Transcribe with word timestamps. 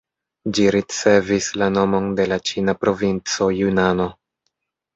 Ĝi 0.57 0.63
ricevis 0.75 1.49
la 1.63 1.67
nomon 1.75 2.09
de 2.21 2.27
la 2.33 2.41
ĉina 2.51 2.77
provinco 2.87 3.53
Junano. 3.61 4.13